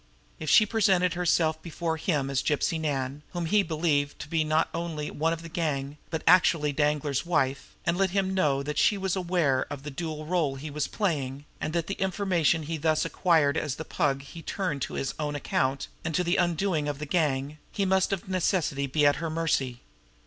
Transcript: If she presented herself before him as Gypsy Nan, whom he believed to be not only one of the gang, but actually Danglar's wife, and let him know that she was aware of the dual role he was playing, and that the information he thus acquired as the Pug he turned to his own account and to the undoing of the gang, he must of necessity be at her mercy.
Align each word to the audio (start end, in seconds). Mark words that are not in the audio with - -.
If 0.39 0.49
she 0.49 0.65
presented 0.65 1.13
herself 1.13 1.61
before 1.61 1.97
him 1.97 2.31
as 2.31 2.41
Gypsy 2.41 2.79
Nan, 2.79 3.21
whom 3.33 3.45
he 3.45 3.61
believed 3.61 4.17
to 4.21 4.27
be 4.27 4.43
not 4.43 4.67
only 4.73 5.11
one 5.11 5.31
of 5.31 5.43
the 5.43 5.47
gang, 5.47 5.97
but 6.09 6.23
actually 6.25 6.73
Danglar's 6.73 7.23
wife, 7.23 7.75
and 7.85 7.95
let 7.95 8.09
him 8.09 8.33
know 8.33 8.63
that 8.63 8.79
she 8.79 8.97
was 8.97 9.15
aware 9.15 9.67
of 9.69 9.83
the 9.83 9.91
dual 9.91 10.25
role 10.25 10.55
he 10.55 10.71
was 10.71 10.87
playing, 10.87 11.45
and 11.59 11.71
that 11.73 11.85
the 11.85 11.93
information 12.01 12.63
he 12.63 12.77
thus 12.77 13.05
acquired 13.05 13.57
as 13.57 13.75
the 13.75 13.85
Pug 13.85 14.23
he 14.23 14.41
turned 14.41 14.81
to 14.81 14.95
his 14.95 15.13
own 15.19 15.35
account 15.35 15.87
and 16.03 16.15
to 16.15 16.23
the 16.23 16.37
undoing 16.37 16.87
of 16.87 16.97
the 16.97 17.05
gang, 17.05 17.59
he 17.71 17.85
must 17.85 18.11
of 18.11 18.27
necessity 18.27 18.87
be 18.87 19.05
at 19.05 19.17
her 19.17 19.29
mercy. 19.29 19.81